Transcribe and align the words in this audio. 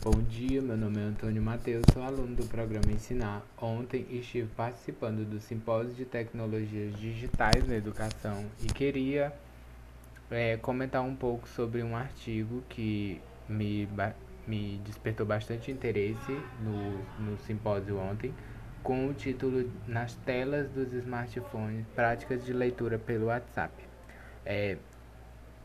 Bom 0.00 0.22
dia, 0.22 0.62
meu 0.62 0.76
nome 0.76 1.00
é 1.00 1.02
Antônio 1.02 1.42
Matheus, 1.42 1.84
sou 1.92 2.00
aluno 2.04 2.36
do 2.36 2.46
programa 2.46 2.88
Ensinar. 2.88 3.42
Ontem 3.60 4.06
estive 4.12 4.48
participando 4.56 5.28
do 5.28 5.40
simpósio 5.40 5.92
de 5.92 6.04
tecnologias 6.04 6.96
digitais 6.96 7.66
na 7.66 7.74
educação 7.74 8.46
e 8.62 8.66
queria 8.66 9.32
é, 10.30 10.56
comentar 10.56 11.02
um 11.02 11.16
pouco 11.16 11.48
sobre 11.48 11.82
um 11.82 11.96
artigo 11.96 12.62
que 12.68 13.20
me, 13.48 13.88
me 14.46 14.80
despertou 14.84 15.26
bastante 15.26 15.72
interesse 15.72 16.30
no, 16.62 16.98
no 17.18 17.36
simpósio 17.38 17.98
ontem, 17.98 18.32
com 18.84 19.08
o 19.08 19.12
título 19.12 19.68
Nas 19.88 20.14
telas 20.14 20.70
dos 20.70 20.92
smartphones, 20.92 21.84
práticas 21.96 22.46
de 22.46 22.52
leitura 22.52 23.00
pelo 23.00 23.26
WhatsApp. 23.26 23.74
É 24.46 24.78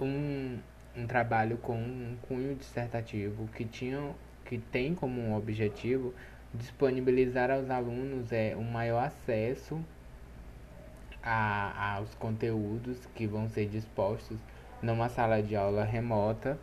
um, 0.00 0.58
um 0.96 1.06
trabalho 1.06 1.56
com 1.58 1.74
um 1.74 2.16
cunho 2.22 2.54
dissertativo 2.54 3.48
que, 3.48 3.64
tinha, 3.64 4.14
que 4.44 4.58
tem 4.58 4.94
como 4.94 5.36
objetivo 5.36 6.14
disponibilizar 6.52 7.50
aos 7.50 7.68
alunos 7.68 8.30
é, 8.32 8.54
um 8.56 8.62
maior 8.62 9.04
acesso 9.04 9.80
a, 11.22 11.96
aos 11.96 12.14
conteúdos 12.14 13.06
que 13.14 13.26
vão 13.26 13.48
ser 13.48 13.66
dispostos 13.66 14.38
numa 14.80 15.08
sala 15.08 15.42
de 15.42 15.56
aula 15.56 15.84
remota. 15.84 16.58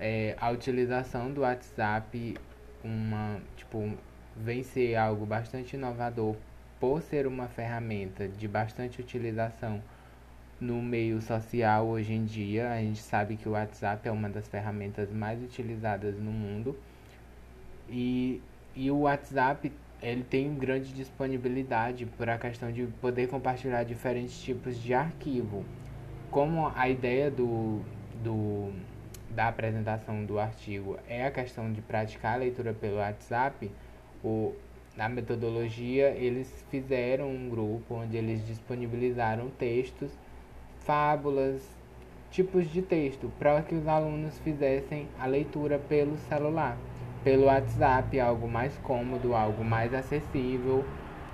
É, 0.00 0.34
a 0.40 0.50
utilização 0.50 1.30
do 1.30 1.42
WhatsApp 1.42 2.36
uma, 2.82 3.40
tipo, 3.56 3.92
vem 4.36 4.62
ser 4.62 4.96
algo 4.96 5.24
bastante 5.24 5.76
inovador 5.76 6.36
por 6.80 7.02
ser 7.02 7.26
uma 7.26 7.48
ferramenta 7.48 8.28
de 8.28 8.46
bastante 8.46 9.00
utilização 9.00 9.82
no 10.60 10.80
meio 10.82 11.20
social 11.20 11.86
hoje 11.86 12.12
em 12.12 12.24
dia. 12.24 12.70
A 12.72 12.78
gente 12.78 13.00
sabe 13.02 13.36
que 13.36 13.48
o 13.48 13.52
WhatsApp 13.52 14.08
é 14.08 14.12
uma 14.12 14.28
das 14.28 14.48
ferramentas 14.48 15.10
mais 15.10 15.42
utilizadas 15.42 16.18
no 16.18 16.30
mundo. 16.30 16.76
E, 17.88 18.40
e 18.74 18.90
o 18.90 19.00
WhatsApp 19.00 19.70
ele 20.02 20.22
tem 20.22 20.54
grande 20.54 20.92
disponibilidade 20.92 22.04
por 22.04 22.28
a 22.28 22.36
questão 22.36 22.70
de 22.70 22.86
poder 23.00 23.28
compartilhar 23.28 23.84
diferentes 23.84 24.40
tipos 24.42 24.80
de 24.80 24.92
arquivo. 24.92 25.64
Como 26.30 26.70
a 26.74 26.88
ideia 26.88 27.30
do, 27.30 27.80
do, 28.22 28.72
da 29.30 29.48
apresentação 29.48 30.24
do 30.24 30.38
artigo 30.38 30.98
é 31.08 31.26
a 31.26 31.30
questão 31.30 31.72
de 31.72 31.80
praticar 31.80 32.34
a 32.34 32.36
leitura 32.36 32.74
pelo 32.74 32.96
WhatsApp, 32.96 33.70
o, 34.22 34.54
na 34.96 35.08
metodologia 35.08 36.10
eles 36.10 36.64
fizeram 36.70 37.30
um 37.30 37.48
grupo 37.48 37.94
onde 37.94 38.16
eles 38.16 38.46
disponibilizaram 38.46 39.48
textos, 39.50 40.10
fábulas, 40.84 41.62
tipos 42.30 42.70
de 42.70 42.82
texto 42.82 43.30
para 43.38 43.62
que 43.62 43.74
os 43.74 43.86
alunos 43.86 44.38
fizessem 44.40 45.08
a 45.20 45.26
leitura 45.26 45.78
pelo 45.78 46.16
celular. 46.28 46.76
Pelo 47.22 47.44
WhatsApp, 47.44 48.18
algo 48.20 48.48
mais 48.48 48.76
cômodo, 48.78 49.34
algo 49.34 49.64
mais 49.64 49.94
acessível. 49.94 50.84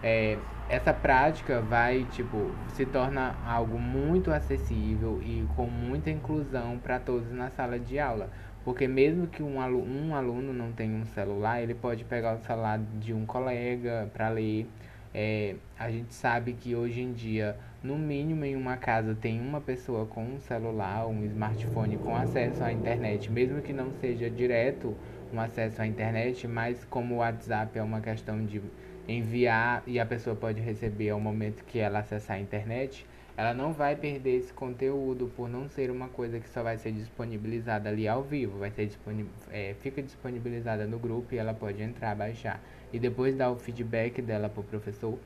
É, 0.03 0.39
essa 0.69 0.93
prática 0.93 1.61
vai, 1.61 2.07
tipo, 2.13 2.53
se 2.69 2.87
torna 2.87 3.35
algo 3.45 3.77
muito 3.77 4.31
acessível 4.31 5.21
e 5.21 5.45
com 5.57 5.67
muita 5.67 6.11
inclusão 6.11 6.79
para 6.79 7.01
todos 7.01 7.33
na 7.33 7.51
sala 7.51 7.77
de 7.77 7.99
aula. 7.99 8.31
Porque 8.65 8.87
mesmo 8.87 9.27
que 9.27 9.43
um 9.43 9.59
um 9.59 10.15
aluno 10.15 10.53
não 10.53 10.71
tenha 10.71 10.97
um 10.97 11.07
celular, 11.07 11.61
ele 11.61 11.75
pode 11.75 12.05
pegar 12.05 12.35
o 12.35 12.39
celular 12.39 12.79
de 13.01 13.13
um 13.13 13.27
colega 13.27 14.09
para 14.13 14.29
ler. 14.29 14.67
É, 15.13 15.57
a 15.79 15.91
gente 15.91 16.15
sabe 16.15 16.53
que 16.53 16.75
hoje 16.77 17.01
em 17.01 17.13
dia, 17.13 17.59
no 17.83 17.99
mínimo 17.99 18.45
em 18.45 18.55
uma 18.55 18.77
casa, 18.77 19.15
tem 19.15 19.41
uma 19.41 19.61
pessoa 19.61 20.07
com 20.07 20.25
um 20.25 20.39
celular, 20.39 21.07
um 21.09 21.25
smartphone 21.25 21.97
com 21.99 22.15
acesso 22.17 22.63
à 22.63 22.73
internet, 22.73 23.31
mesmo 23.33 23.61
que 23.61 23.73
não 23.73 23.93
seja 23.93 24.31
direto 24.31 24.97
um 25.33 25.41
acesso 25.41 25.83
à 25.83 25.87
internet, 25.87 26.47
mas 26.47 26.85
como 26.85 27.17
o 27.17 27.19
WhatsApp 27.19 27.79
é 27.79 27.83
uma 27.83 28.01
questão 28.01 28.45
de 28.45 28.63
enviar 29.09 29.83
e 29.87 29.99
a 29.99 30.07
pessoa 30.07 30.37
pode 30.37 30.61
receber 30.61 31.11
ao 31.11 31.21
momento 31.21 31.65
que 31.65 31.79
ela 31.79 32.01
acessar 32.01 32.37
a 32.37 32.41
internet, 32.41 33.05
ela 33.37 33.55
não 33.55 33.73
vai 33.73 33.97
perder 33.97 34.39
esse 34.39 34.53
conteúdo 34.53 35.31
por 35.37 35.49
não 35.49 35.69
ser 35.69 35.91
uma 35.91 36.09
coisa 36.09 36.39
que 36.39 36.49
só 36.49 36.63
vai 36.63 36.77
ser 36.77 36.93
disponibilizada 36.93 37.89
ali 37.89 38.07
ao 38.07 38.23
vivo, 38.23 38.59
vai 38.59 38.71
ser 38.71 38.87
disponibil, 38.87 39.31
é, 39.51 39.75
fica 39.81 40.03
disponibilizada 40.03 40.87
no 40.87 40.99
grupo 40.99 41.35
e 41.35 41.39
ela 41.39 41.55
pode 41.55 41.83
entrar, 41.83 42.15
baixar 42.15 42.61
e 42.93 42.99
depois 42.99 43.37
dar 43.37 43.51
o 43.51 43.57
feedback 43.57 44.21
dela 44.21 44.49
para 44.49 44.61
o 44.61 44.65
professor. 44.65 45.19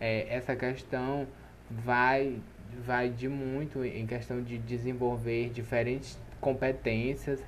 É, 0.00 0.26
essa 0.28 0.54
questão 0.56 1.26
vai 1.70 2.40
vai 2.84 3.08
de 3.08 3.28
muito 3.28 3.84
em 3.84 4.06
questão 4.06 4.42
de 4.42 4.58
desenvolver 4.58 5.50
diferentes 5.50 6.18
competências 6.40 7.40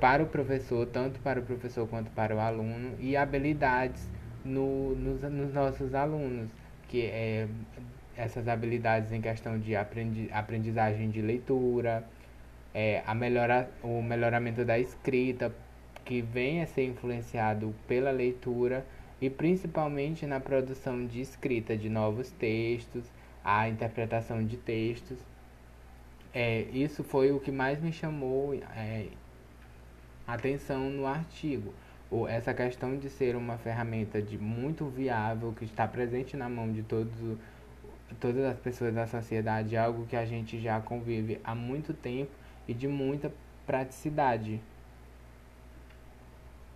para 0.00 0.22
o 0.22 0.26
professor, 0.26 0.86
tanto 0.86 1.18
para 1.20 1.40
o 1.40 1.42
professor 1.42 1.88
quanto 1.88 2.10
para 2.10 2.34
o 2.34 2.40
aluno, 2.40 2.94
e 2.98 3.16
habilidades 3.16 4.08
no, 4.44 4.94
nos, 4.94 5.22
nos 5.22 5.54
nossos 5.54 5.94
alunos, 5.94 6.50
que 6.88 7.06
é 7.06 7.48
essas 8.16 8.48
habilidades 8.48 9.12
em 9.12 9.20
questão 9.20 9.58
de 9.58 9.74
aprendi, 9.74 10.28
aprendizagem 10.32 11.10
de 11.10 11.20
leitura, 11.20 12.04
é, 12.72 13.02
a 13.06 13.14
melhora, 13.14 13.70
o 13.82 14.02
melhoramento 14.02 14.64
da 14.64 14.78
escrita, 14.78 15.52
que 16.04 16.20
vem 16.20 16.62
a 16.62 16.66
ser 16.66 16.84
influenciado 16.86 17.74
pela 17.88 18.10
leitura 18.10 18.84
e 19.20 19.30
principalmente 19.30 20.26
na 20.26 20.38
produção 20.38 21.06
de 21.06 21.20
escrita 21.20 21.76
de 21.76 21.88
novos 21.88 22.30
textos, 22.32 23.04
a 23.44 23.68
interpretação 23.68 24.44
de 24.44 24.56
textos. 24.56 25.18
É, 26.32 26.62
isso 26.72 27.04
foi 27.04 27.30
o 27.30 27.40
que 27.40 27.52
mais 27.52 27.80
me 27.80 27.92
chamou 27.92 28.54
é, 28.54 29.06
atenção 30.26 30.90
no 30.90 31.06
artigo. 31.06 31.72
Ou 32.10 32.28
essa 32.28 32.52
questão 32.52 32.96
de 32.96 33.08
ser 33.08 33.34
uma 33.34 33.56
ferramenta 33.56 34.20
de 34.20 34.36
muito 34.36 34.86
viável 34.86 35.54
que 35.56 35.64
está 35.64 35.86
presente 35.86 36.36
na 36.36 36.48
mão 36.48 36.70
de 36.70 36.82
todos, 36.82 37.12
todas 38.20 38.44
as 38.44 38.58
pessoas 38.58 38.94
da 38.94 39.06
sociedade, 39.06 39.76
é 39.76 39.78
algo 39.78 40.06
que 40.06 40.16
a 40.16 40.24
gente 40.24 40.60
já 40.60 40.80
convive 40.80 41.40
há 41.44 41.54
muito 41.54 41.92
tempo 41.92 42.30
e 42.66 42.74
de 42.74 42.88
muita 42.88 43.32
praticidade. 43.66 44.60